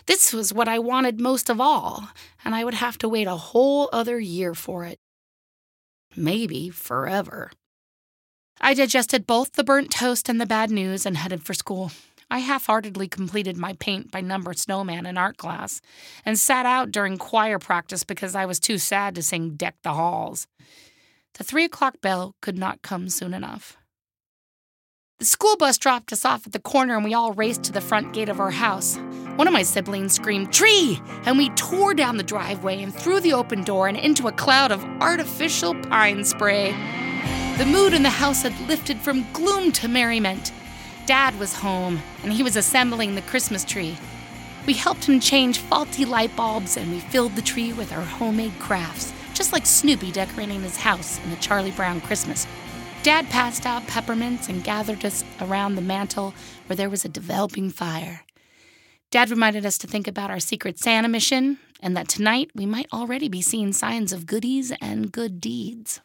[0.07, 2.09] This was what I wanted most of all,
[2.45, 4.99] and I would have to wait a whole other year for it.
[6.17, 7.51] Maybe forever.
[8.63, 11.93] I digested both the burnt toast and the bad news and headed for school.
[12.31, 15.81] I half heartedly completed my paint by number snowman in art class
[16.27, 19.95] and sat out during choir practice because I was too sad to sing Deck the
[19.95, 20.47] Halls.
[21.35, 23.79] The three o'clock bell could not come soon enough.
[25.19, 27.81] The school bus dropped us off at the corner and we all raced to the
[27.81, 28.97] front gate of our house.
[29.37, 31.01] One of my siblings screamed, Tree!
[31.25, 34.71] And we tore down the driveway and through the open door and into a cloud
[34.71, 36.75] of artificial pine spray.
[37.61, 40.51] The mood in the house had lifted from gloom to merriment.
[41.05, 43.99] Dad was home, and he was assembling the Christmas tree.
[44.67, 48.59] We helped him change faulty light bulbs, and we filled the tree with our homemade
[48.59, 52.47] crafts, just like Snoopy decorating his house in the Charlie Brown Christmas.
[53.03, 56.33] Dad passed out peppermints and gathered us around the mantel
[56.65, 58.23] where there was a developing fire.
[59.11, 62.87] Dad reminded us to think about our Secret Santa mission and that tonight we might
[62.91, 66.01] already be seeing signs of goodies and good deeds.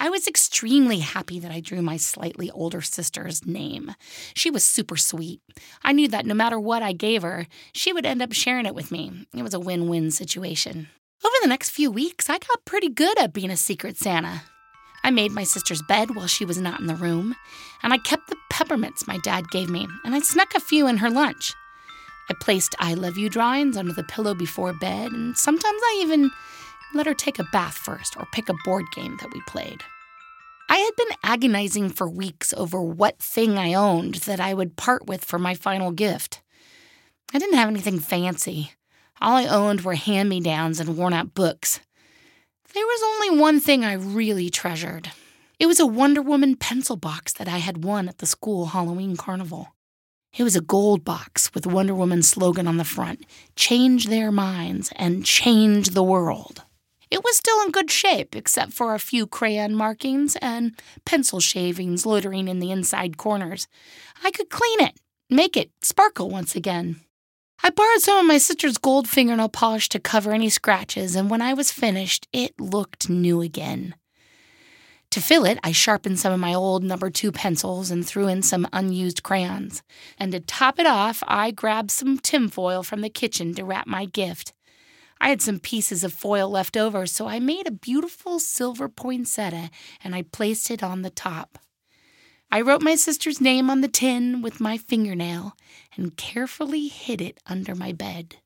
[0.00, 3.96] I was extremely happy that I drew my slightly older sister's name.
[4.32, 5.40] She was super sweet.
[5.82, 8.76] I knew that no matter what I gave her, she would end up sharing it
[8.76, 9.26] with me.
[9.34, 10.88] It was a win win situation.
[11.24, 14.42] Over the next few weeks, I got pretty good at being a secret Santa.
[15.02, 17.34] I made my sister's bed while she was not in the room,
[17.82, 20.98] and I kept the peppermints my dad gave me, and I snuck a few in
[20.98, 21.54] her lunch.
[22.30, 26.30] I placed I love you drawings under the pillow before bed, and sometimes I even
[26.94, 29.82] let her take a bath first or pick a board game that we played.
[30.68, 35.06] I had been agonizing for weeks over what thing I owned that I would part
[35.06, 36.42] with for my final gift.
[37.32, 38.72] I didn't have anything fancy.
[39.20, 41.80] All I owned were hand me downs and worn out books.
[42.74, 45.10] There was only one thing I really treasured.
[45.58, 49.16] It was a Wonder Woman pencil box that I had won at the school Halloween
[49.16, 49.74] carnival.
[50.36, 53.24] It was a gold box with Wonder Woman's slogan on the front
[53.56, 56.62] Change their minds and change the world.
[57.10, 60.72] It was still in good shape, except for a few crayon markings and
[61.04, 63.66] pencil shavings loitering in the inside corners.
[64.22, 64.98] I could clean it,
[65.30, 67.00] make it sparkle once again.
[67.62, 71.42] I borrowed some of my sister's gold fingernail polish to cover any scratches, and when
[71.42, 73.94] I was finished, it looked new again.
[75.12, 78.42] To fill it, I sharpened some of my old number two pencils and threw in
[78.42, 79.82] some unused crayons.
[80.18, 84.04] And to top it off, I grabbed some tinfoil from the kitchen to wrap my
[84.04, 84.52] gift.
[85.20, 89.70] I had some pieces of foil left over, so I made a beautiful silver poinsettia
[90.02, 91.58] and I placed it on the top.
[92.50, 95.54] I wrote my sister's name on the tin with my fingernail
[95.96, 98.36] and carefully hid it under my bed.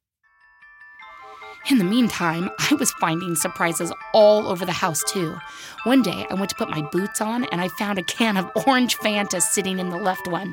[1.70, 5.36] In the meantime, I was finding surprises all over the house, too.
[5.84, 8.50] One day, I went to put my boots on and I found a can of
[8.66, 10.52] orange Fanta sitting in the left one.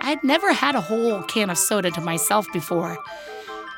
[0.00, 2.98] I had never had a whole can of soda to myself before.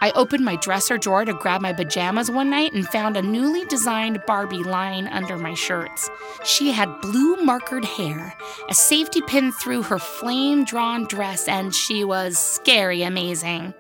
[0.01, 3.65] I opened my dresser drawer to grab my pajamas one night and found a newly
[3.65, 6.11] designed Barbie lying under my shirts.
[6.45, 8.35] She had blue markered hair,
[8.69, 13.73] a safety pin through her flame drawn dress, and she was scary amazing.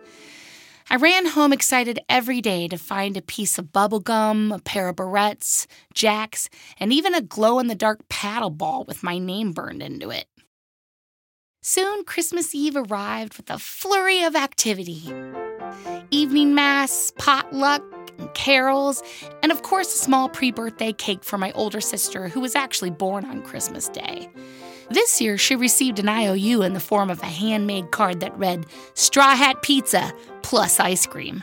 [0.88, 4.88] I ran home excited every day to find a piece of bubble gum, a pair
[4.88, 6.48] of barrettes, jacks,
[6.78, 10.26] and even a glow in the dark paddle ball with my name burned into it.
[11.60, 15.12] Soon, Christmas Eve arrived with a flurry of activity
[16.10, 17.82] evening mass, potluck,
[18.18, 19.02] and carols,
[19.42, 22.90] and of course, a small pre birthday cake for my older sister, who was actually
[22.90, 24.28] born on Christmas Day.
[24.90, 28.66] This year, she received an IOU in the form of a handmade card that read,
[28.94, 31.42] Straw Hat Pizza plus ice cream.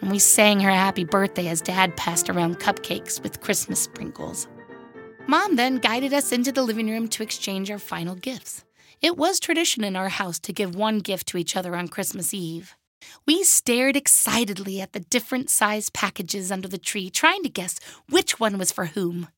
[0.00, 4.48] And we sang her happy birthday as Dad passed around cupcakes with Christmas sprinkles.
[5.28, 8.64] Mom then guided us into the living room to exchange our final gifts.
[9.00, 12.34] It was tradition in our house to give one gift to each other on Christmas
[12.34, 12.74] Eve.
[13.26, 18.40] We stared excitedly at the different sized packages under the tree, trying to guess which
[18.40, 19.28] one was for whom.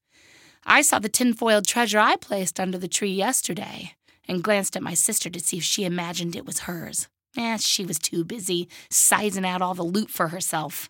[0.67, 3.95] I saw the tinfoiled treasure I placed under the tree yesterday
[4.27, 7.09] and glanced at my sister to see if she imagined it was hers.
[7.37, 10.89] Eh, she was too busy sizing out all the loot for herself.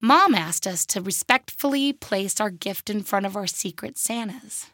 [0.00, 4.66] Mom asked us to respectfully place our gift in front of our secret Santas.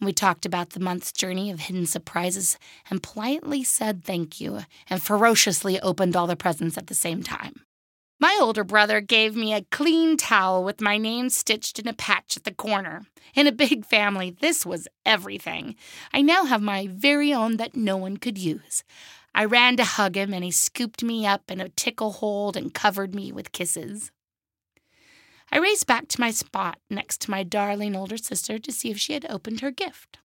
[0.00, 2.58] We talked about the month's journey of hidden surprises
[2.88, 7.62] and politely said thank you and ferociously opened all the presents at the same time.
[8.18, 12.36] My older brother gave me a clean towel with my name stitched in a patch
[12.36, 13.06] at the corner.
[13.34, 15.74] In a big family, this was everything.
[16.12, 18.84] I now have my very own that no one could use.
[19.34, 22.74] I ran to hug him, and he scooped me up in a tickle hold and
[22.74, 24.10] covered me with kisses.
[25.52, 28.98] I raced back to my spot next to my darling older sister to see if
[28.98, 30.18] she had opened her gift.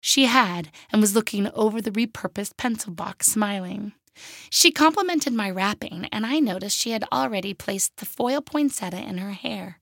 [0.00, 3.92] She had, and was looking over the repurposed pencil box, smiling.
[4.50, 9.18] She complimented my wrapping, and I noticed she had already placed the foil poinsettia in
[9.18, 9.80] her hair.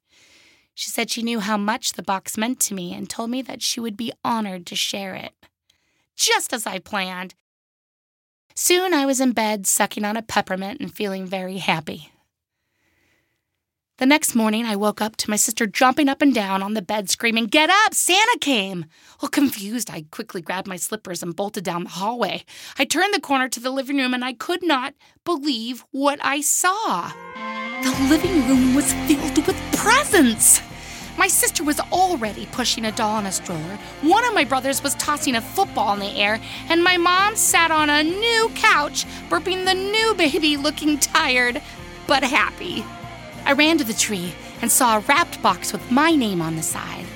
[0.75, 3.63] She said she knew how much the box meant to me and told me that
[3.63, 5.33] she would be honored to share it.
[6.17, 7.35] Just as I planned.
[8.55, 12.11] Soon I was in bed, sucking on a peppermint and feeling very happy.
[14.03, 16.83] The next morning, I woke up to my sister jumping up and down on the
[16.83, 17.95] bed, screaming, Get up!
[17.95, 18.87] Santa came!
[19.21, 22.43] Well, confused, I quickly grabbed my slippers and bolted down the hallway.
[22.77, 26.41] I turned the corner to the living room and I could not believe what I
[26.41, 27.13] saw.
[27.85, 30.61] The living room was filled with presents!
[31.17, 33.79] My sister was already pushing a doll in a stroller.
[34.01, 37.71] One of my brothers was tossing a football in the air, and my mom sat
[37.71, 41.63] on a new couch, burping the new baby, looking tired
[42.09, 42.85] but happy.
[43.45, 46.63] I ran to the tree and saw a wrapped box with my name on the
[46.63, 47.07] side.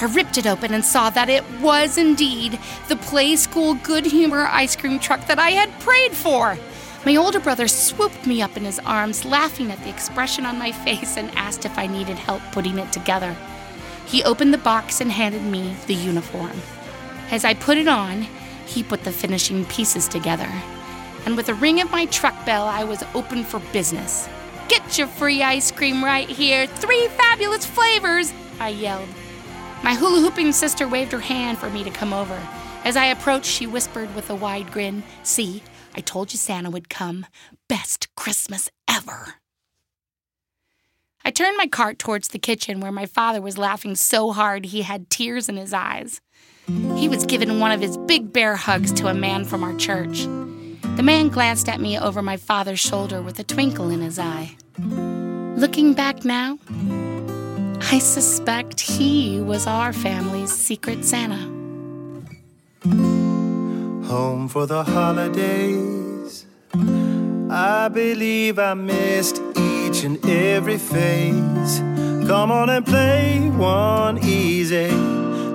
[0.00, 2.58] I ripped it open and saw that it was indeed
[2.88, 6.58] the Playskool Good Humor ice cream truck that I had prayed for.
[7.06, 10.72] My older brother swooped me up in his arms, laughing at the expression on my
[10.84, 13.36] face, and asked if I needed help putting it together.
[14.06, 16.60] He opened the box and handed me the uniform.
[17.30, 18.26] As I put it on,
[18.66, 20.50] he put the finishing pieces together.
[21.24, 24.28] And with a ring of my truck bell, I was open for business.
[24.72, 26.66] Get your free ice cream right here.
[26.66, 29.10] Three fabulous flavors, I yelled.
[29.82, 32.40] My hula hooping sister waved her hand for me to come over.
[32.82, 35.62] As I approached, she whispered with a wide grin, See,
[35.94, 37.26] I told you Santa would come.
[37.68, 39.34] Best Christmas ever.
[41.22, 44.80] I turned my cart towards the kitchen where my father was laughing so hard he
[44.80, 46.22] had tears in his eyes.
[46.96, 50.26] He was giving one of his big bear hugs to a man from our church.
[50.96, 54.56] The man glanced at me over my father's shoulder with a twinkle in his eye.
[55.56, 56.58] Looking back now,
[57.90, 61.42] I suspect he was our family's secret Santa.
[64.06, 66.46] Home for the holidays.
[67.50, 71.78] I believe I missed each and every phase.
[72.28, 74.90] Come on and play one easy.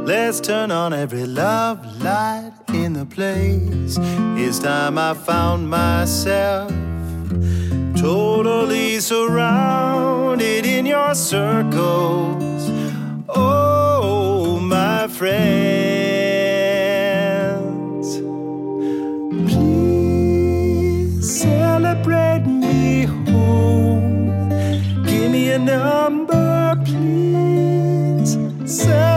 [0.07, 3.97] Let's turn on every love light in the place.
[4.39, 6.71] It's time I found myself
[7.93, 12.71] totally surrounded in your circles.
[13.27, 15.27] Oh, my friends.
[19.51, 24.39] Please celebrate me home.
[25.03, 28.37] Give me a number, please.
[28.65, 29.16] Celebrate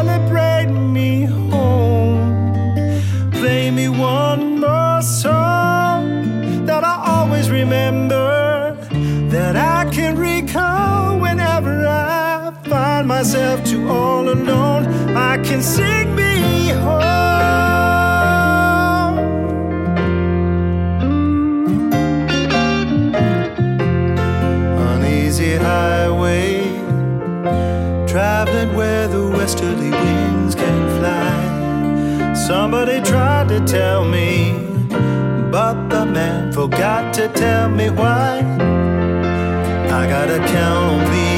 [7.63, 8.75] remember,
[9.29, 14.87] that I can recall whenever I find myself too all alone.
[15.15, 17.01] I can sing me home.
[24.93, 26.63] Uneasy highway,
[28.07, 32.35] traveling where the westerly winds can fly.
[32.35, 34.60] Somebody tried to tell me,
[35.51, 38.39] but the man forgot to tell me why.
[39.91, 41.30] I gotta count on being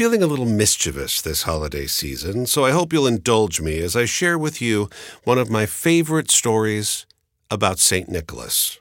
[0.00, 4.06] feeling a little mischievous this holiday season, so I hope you'll indulge me as I
[4.06, 4.88] share with you
[5.24, 7.04] one of my favorite stories
[7.50, 8.08] about St.
[8.08, 8.80] Nicholas.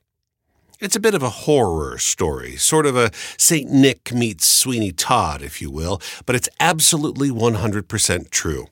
[0.79, 3.69] It's a bit of a horror story, sort of a St.
[3.69, 8.67] Nick meets Sweeney Todd, if you will, but it's absolutely 100% true.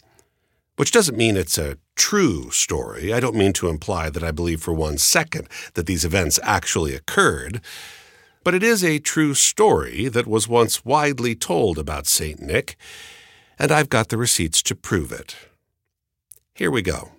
[0.78, 3.12] Which doesn't mean it's a true story.
[3.12, 6.96] I don't mean to imply that I believe for one second that these events actually
[6.96, 7.60] occurred.
[8.48, 12.42] But it is a true story that was once widely told about St.
[12.42, 12.78] Nick,
[13.60, 15.36] and I've got the receipts to prove it.
[16.56, 17.12] Here we go.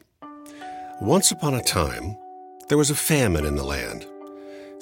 [1.03, 2.17] Once upon a time,
[2.71, 4.07] there was a famine in the land.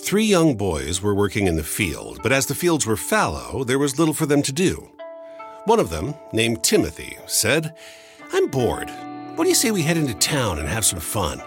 [0.00, 3.80] Three young boys were working in the field, but as the fields were fallow, there
[3.80, 4.88] was little for them to do.
[5.64, 7.74] One of them, named Timothy, said,
[8.32, 8.88] I'm bored.
[9.34, 11.42] What do you say we head into town and have some fun?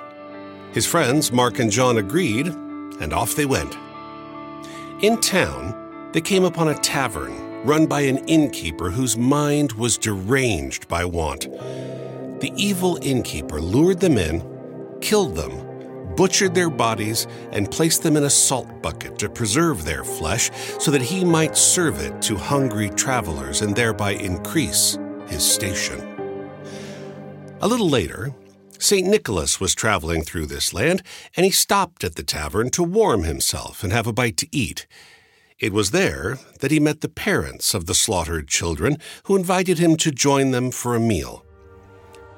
[0.73, 3.77] His friends, Mark and John, agreed, and off they went.
[5.01, 10.89] In town, they came upon a tavern run by an innkeeper whose mind was deranged
[10.89, 11.43] by want.
[12.41, 14.43] The evil innkeeper lured them in,
[14.99, 20.03] killed them, butchered their bodies, and placed them in a salt bucket to preserve their
[20.03, 24.97] flesh so that he might serve it to hungry travelers and thereby increase
[25.27, 26.01] his station.
[27.61, 28.33] A little later,
[28.81, 29.05] St.
[29.05, 31.03] Nicholas was traveling through this land,
[31.35, 34.87] and he stopped at the tavern to warm himself and have a bite to eat.
[35.59, 39.97] It was there that he met the parents of the slaughtered children, who invited him
[39.97, 41.45] to join them for a meal.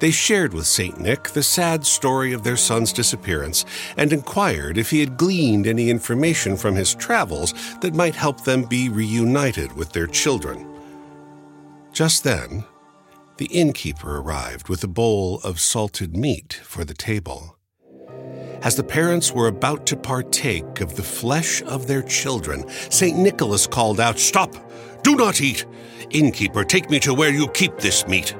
[0.00, 0.98] They shared with St.
[0.98, 3.64] Nick the sad story of their son's disappearance
[3.96, 8.64] and inquired if he had gleaned any information from his travels that might help them
[8.64, 10.66] be reunited with their children.
[11.92, 12.64] Just then,
[13.42, 17.58] the innkeeper arrived with a bowl of salted meat for the table.
[18.62, 23.18] As the parents were about to partake of the flesh of their children, St.
[23.18, 24.54] Nicholas called out, Stop!
[25.02, 25.66] Do not eat!
[26.10, 28.32] Innkeeper, take me to where you keep this meat.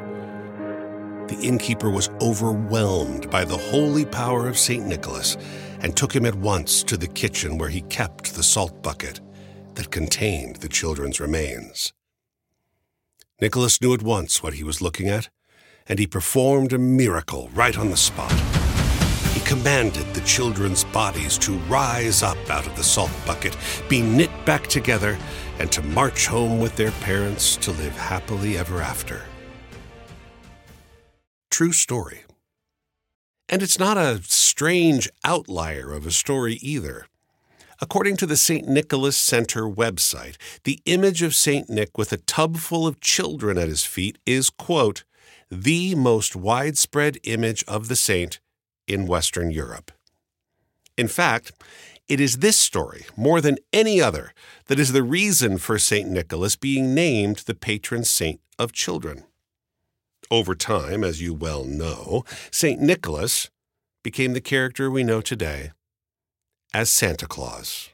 [1.27, 4.87] The innkeeper was overwhelmed by the holy power of St.
[4.87, 5.37] Nicholas
[5.81, 9.21] and took him at once to the kitchen where he kept the salt bucket
[9.75, 11.93] that contained the children's remains.
[13.43, 15.29] Nicholas knew at once what he was looking at,
[15.89, 18.31] and he performed a miracle right on the spot.
[19.35, 23.57] He commanded the children's bodies to rise up out of the salt bucket,
[23.89, 25.19] be knit back together,
[25.59, 29.23] and to march home with their parents to live happily ever after.
[31.51, 32.21] True story.
[33.49, 37.07] And it's not a strange outlier of a story either.
[37.83, 38.69] According to the St.
[38.69, 41.69] Nicholas Center website, the image of St.
[41.69, 45.03] Nick with a tub full of children at his feet is, quote,
[45.51, 48.39] the most widespread image of the saint
[48.87, 49.91] in Western Europe.
[50.97, 51.51] In fact,
[52.07, 54.33] it is this story, more than any other,
[54.67, 56.09] that is the reason for St.
[56.09, 59.25] Nicholas being named the patron saint of children.
[60.31, 62.23] Over time, as you well know,
[62.53, 62.81] St.
[62.81, 63.51] Nicholas
[64.05, 65.73] became the character we know today
[66.75, 67.91] as Santa Claus.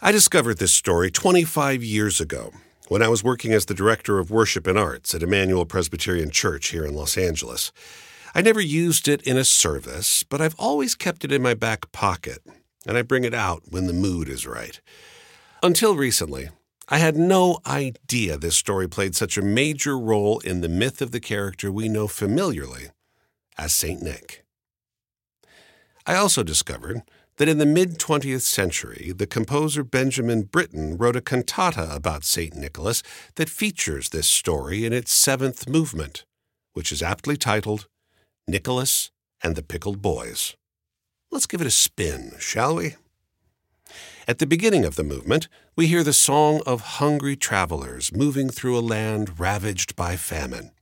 [0.00, 2.52] I discovered this story 25 years ago
[2.88, 6.68] when I was working as the Director of Worship and Arts at Emmanuel Presbyterian Church
[6.68, 7.72] here in Los Angeles.
[8.34, 11.90] I never used it in a service, but I've always kept it in my back
[11.92, 12.38] pocket,
[12.86, 14.80] and I bring it out when the mood is right.
[15.62, 16.48] Until recently,
[16.88, 21.12] I had no idea this story played such a major role in the myth of
[21.12, 22.88] the character we know familiarly
[23.56, 24.02] as St.
[24.02, 24.44] Nick.
[26.06, 27.02] I also discovered
[27.36, 32.54] that in the mid 20th century, the composer Benjamin Britten wrote a cantata about St.
[32.54, 33.02] Nicholas
[33.36, 36.24] that features this story in its seventh movement,
[36.72, 37.86] which is aptly titled
[38.46, 39.10] Nicholas
[39.42, 40.56] and the Pickled Boys.
[41.30, 42.96] Let's give it a spin, shall we?
[44.28, 48.78] At the beginning of the movement, we hear the song of hungry travelers moving through
[48.78, 50.72] a land ravaged by famine.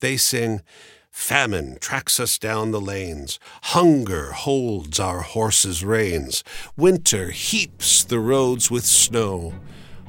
[0.00, 0.62] They sing,
[1.18, 3.40] Famine tracks us down the lanes.
[3.64, 6.42] Hunger holds our horses' reins.
[6.74, 9.52] Winter heaps the roads with snow.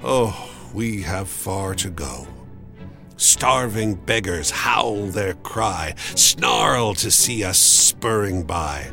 [0.03, 2.27] Oh, we have far to go.
[3.17, 8.89] Starving beggars howl their cry, snarl to see us spurring by.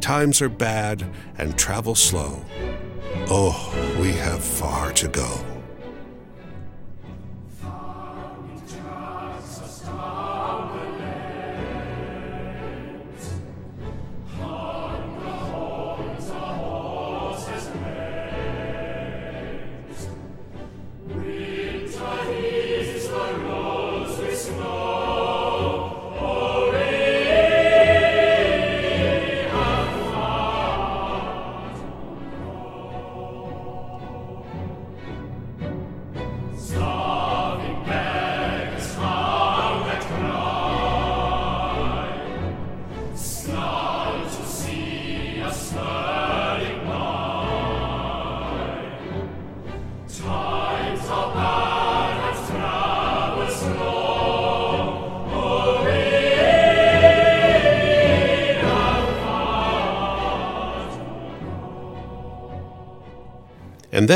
[0.00, 1.04] Times are bad
[1.36, 2.42] and travel slow.
[3.28, 5.57] Oh, we have far to go.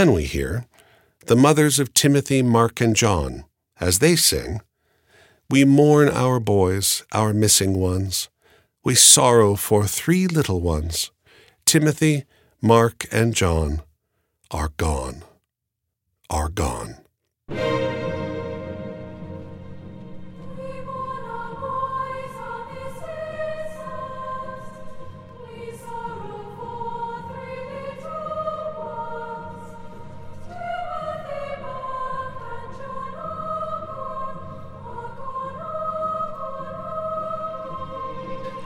[0.02, 0.66] Then we hear
[1.26, 3.44] the mothers of Timothy, Mark, and John
[3.78, 4.60] as they sing
[5.48, 8.28] We mourn our boys, our missing ones.
[8.82, 11.12] We sorrow for three little ones.
[11.64, 12.24] Timothy,
[12.60, 13.82] Mark, and John
[14.50, 15.22] are gone,
[16.28, 16.96] are gone.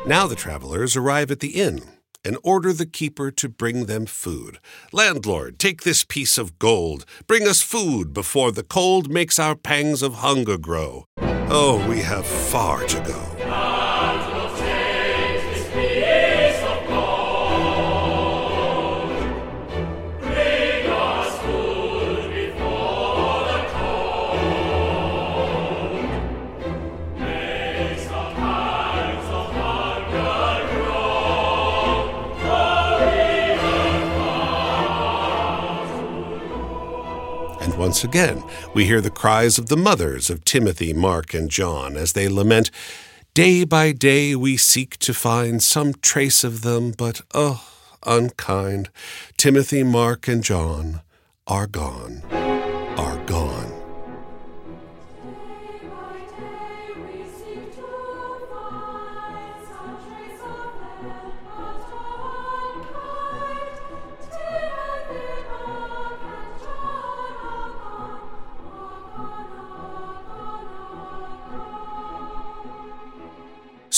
[0.06, 1.80] Now the travelers arrive at the inn
[2.24, 4.60] and order the keeper to bring them food.
[4.92, 7.04] Landlord, take this piece of gold.
[7.26, 11.06] Bring us food before the cold makes our pangs of hunger grow.
[11.48, 13.35] Oh, we have far to go.
[37.86, 38.42] Once again,
[38.74, 42.68] we hear the cries of the mothers of Timothy, Mark, and John as they lament,
[43.32, 47.64] Day by day we seek to find some trace of them, but oh,
[48.04, 48.90] unkind,
[49.36, 51.02] Timothy, Mark, and John
[51.46, 53.75] are gone, are gone.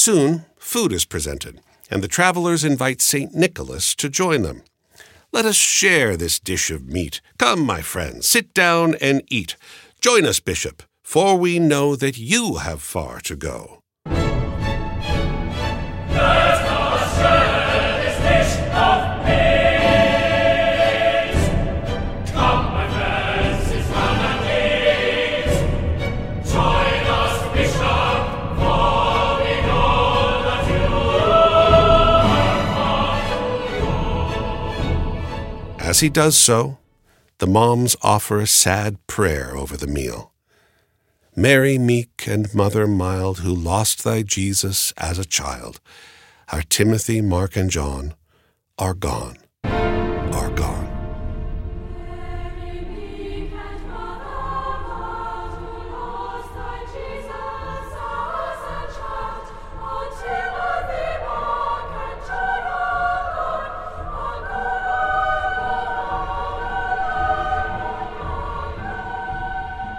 [0.09, 3.35] Soon, food is presented, and the travelers invite St.
[3.35, 4.63] Nicholas to join them.
[5.33, 7.21] Let us share this dish of meat.
[7.37, 9.57] Come, my friends, sit down and eat.
[10.01, 13.83] Join us, Bishop, for we know that you have far to go.
[35.99, 36.79] As he does so,
[37.39, 40.33] the moms offer a sad prayer over the meal.
[41.35, 45.81] Mary, meek and mother mild, who lost thy Jesus as a child,
[46.53, 48.15] our Timothy, Mark, and John
[48.79, 49.39] are gone,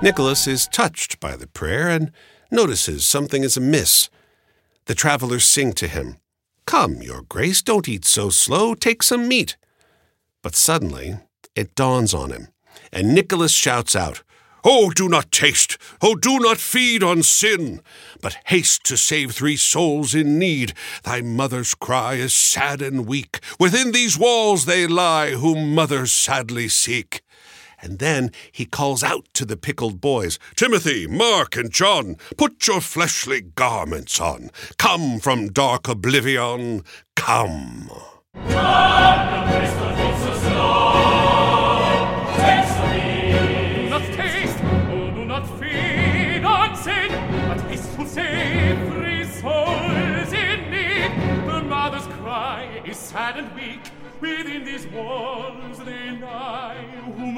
[0.01, 2.13] Nicholas is touched by the prayer and
[2.49, 4.09] notices something is amiss.
[4.85, 6.15] The travelers sing to him,
[6.65, 9.57] Come, your grace, don't eat so slow, take some meat.
[10.41, 11.17] But suddenly
[11.53, 12.47] it dawns on him,
[12.93, 14.23] and Nicholas shouts out,
[14.63, 17.81] Oh, do not taste, oh, do not feed on sin,
[18.21, 20.73] but haste to save three souls in need.
[21.03, 23.41] Thy mother's cry is sad and weak.
[23.59, 27.21] Within these walls they lie, whom mothers sadly seek.
[27.81, 32.81] And then he calls out to the pickled boys Timothy, Mark, and John, put your
[32.81, 34.49] fleshly garments on.
[34.77, 36.83] Come from dark oblivion,
[37.15, 37.89] come.
[38.33, 38.41] Do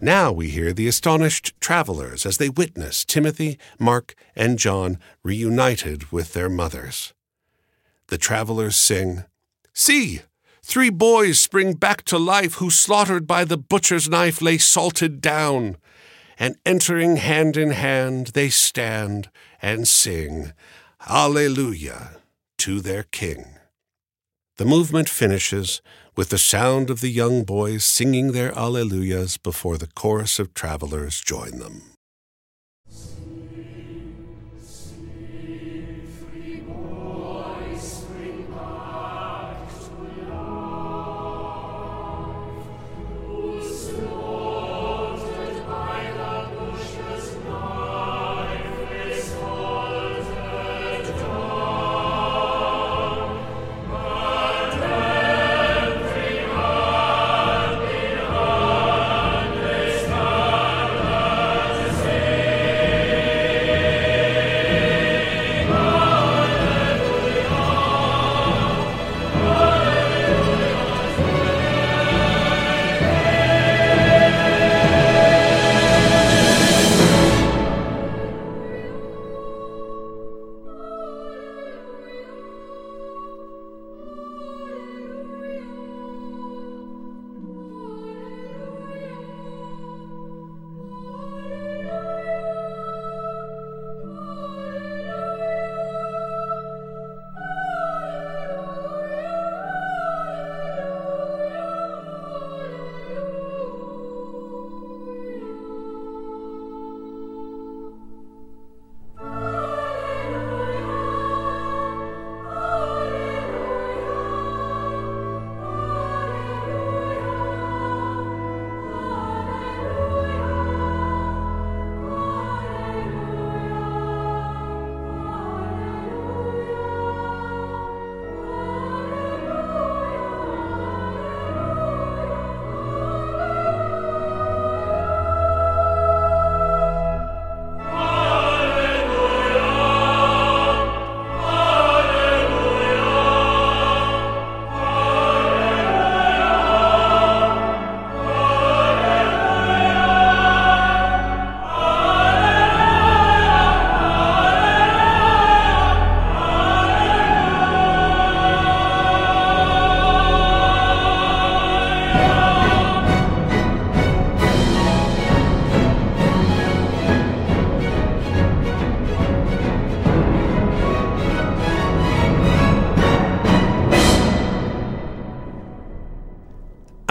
[0.00, 6.34] Now we hear the astonished travelers as they witness Timothy, Mark, and John reunited with
[6.34, 7.14] their mothers.
[8.08, 9.24] The travelers sing,
[9.72, 10.20] See!
[10.62, 15.76] Three boys spring back to life who slaughtered by the butcher's knife lay salted down.
[16.38, 19.30] And entering hand in hand, they stand
[19.62, 20.52] and sing,
[21.08, 22.16] Alleluia,
[22.58, 23.58] to their King.
[24.58, 25.82] The movement finishes
[26.16, 31.20] with the sound of the young boys singing their Alleluias before the chorus of travelers
[31.20, 31.95] join them.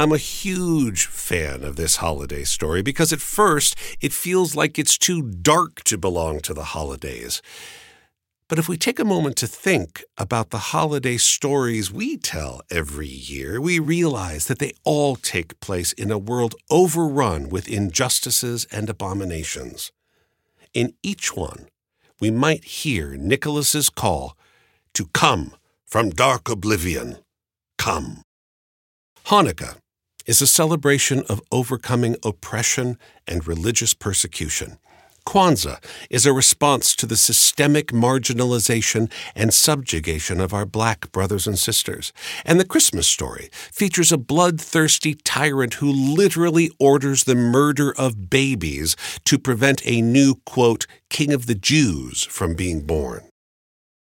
[0.05, 4.99] I'm a huge fan of this holiday story because at first it feels like it's
[4.99, 7.41] too dark to belong to the holidays.
[8.47, 13.07] But if we take a moment to think about the holiday stories we tell every
[13.07, 18.91] year, we realize that they all take place in a world overrun with injustices and
[18.91, 19.91] abominations.
[20.71, 21.65] In each one,
[22.21, 24.37] we might hear Nicholas's call
[24.93, 27.17] to come from dark oblivion.
[27.79, 28.21] Come.
[29.25, 29.77] Hanukkah
[30.25, 32.97] is a celebration of overcoming oppression
[33.27, 34.77] and religious persecution.
[35.25, 41.57] Kwanzaa is a response to the systemic marginalization and subjugation of our black brothers and
[41.57, 42.13] sisters.
[42.45, 48.95] And the Christmas story features a bloodthirsty tyrant who literally orders the murder of babies
[49.25, 53.23] to prevent a new, quote, king of the Jews from being born.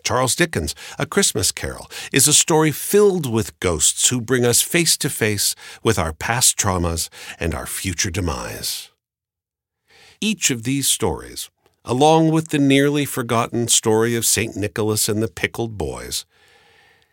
[0.02, 4.96] Charles Dickens' A Christmas Carol is a story filled with ghosts who bring us face
[4.98, 8.90] to face with our past traumas and our future demise.
[10.20, 11.50] Each of these stories,
[11.84, 14.56] along with the nearly forgotten story of St.
[14.56, 16.24] Nicholas and the Pickled Boys,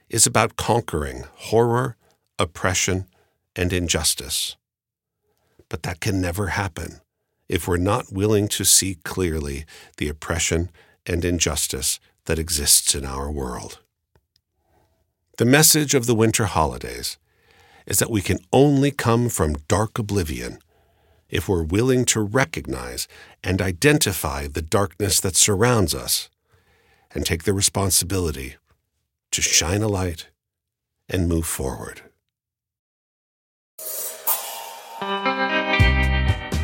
[0.10, 1.98] is about conquering horror,
[2.40, 3.08] oppression,
[3.56, 4.56] and injustice.
[5.70, 7.02] But that can never happen
[7.48, 9.66] if we're not willing to see clearly
[9.98, 10.72] the oppression
[11.06, 13.80] and injustice that exists in our world.
[15.38, 17.18] The message of the winter holidays
[17.86, 20.60] is that we can only come from dark oblivion
[21.30, 23.08] if we're willing to recognize
[23.44, 26.30] and identify the darkness that surrounds us
[27.14, 28.56] and take the responsibility
[29.32, 30.30] to shine a light
[31.10, 32.02] and move forward.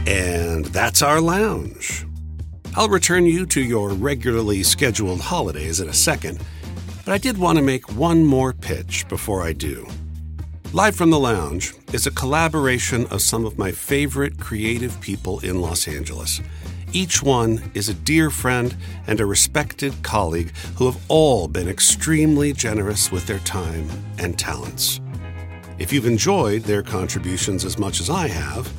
[0.08, 2.06] And that's our lounge.
[2.74, 6.42] I'll return you to your regularly scheduled holidays in a second,
[7.04, 9.86] but I did want to make one more pitch before I do.
[10.72, 15.60] Live from the Lounge is a collaboration of some of my favorite creative people in
[15.60, 16.40] Los Angeles.
[16.94, 18.74] Each one is a dear friend
[19.06, 25.02] and a respected colleague who have all been extremely generous with their time and talents.
[25.78, 28.72] If you've enjoyed their contributions as much as I have,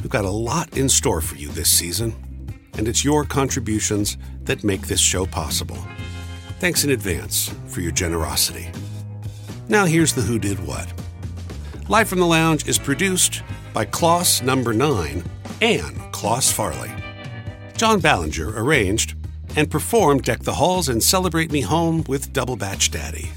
[0.00, 2.14] We've got a lot in store for you this season,
[2.78, 5.76] and it's your contributions that make this show possible.
[6.60, 8.70] Thanks in advance for your generosity.
[9.68, 10.90] Now, here's the Who Did What.
[11.90, 13.42] Live from the Lounge is produced
[13.74, 15.22] by Kloss Number 9
[15.60, 16.92] and Kloss Farley.
[17.76, 19.16] John Ballinger arranged
[19.56, 23.32] and performed Deck the Halls and Celebrate Me Home with Double Batch Daddy.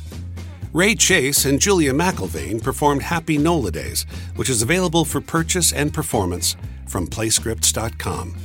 [0.73, 5.91] Ray Chase and Julia McIlvaine performed Happy Nola Days, which is available for purchase and
[5.91, 6.55] performance
[6.87, 8.37] from playscripts.com.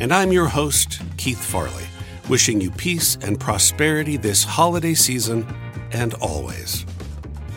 [0.00, 1.84] And I'm your host, Keith Farley,
[2.28, 5.46] wishing you peace and prosperity this holiday season
[5.90, 6.84] and always.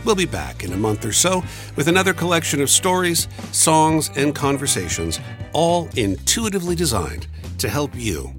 [0.07, 1.43] We'll be back in a month or so
[1.75, 5.19] with another collection of stories, songs, and conversations,
[5.51, 7.27] all intuitively designed
[7.57, 8.33] to help you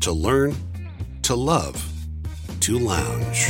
[0.00, 0.56] to learn,
[1.22, 1.88] to love,
[2.62, 3.46] to lounge.